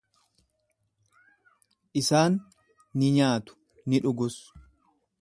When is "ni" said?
3.01-3.13, 3.89-4.05